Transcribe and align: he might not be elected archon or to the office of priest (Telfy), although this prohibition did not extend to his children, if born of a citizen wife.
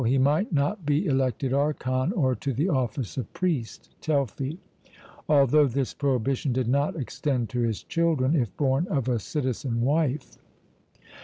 he 0.03 0.17
might 0.17 0.51
not 0.51 0.83
be 0.83 1.05
elected 1.05 1.53
archon 1.53 2.11
or 2.13 2.33
to 2.33 2.53
the 2.53 2.67
office 2.67 3.17
of 3.17 3.33
priest 3.33 3.93
(Telfy), 4.01 4.57
although 5.29 5.67
this 5.67 5.93
prohibition 5.93 6.51
did 6.51 6.67
not 6.67 6.95
extend 6.95 7.49
to 7.49 7.59
his 7.59 7.83
children, 7.83 8.35
if 8.35 8.57
born 8.57 8.87
of 8.87 9.07
a 9.07 9.19
citizen 9.19 9.81
wife. 9.81 10.39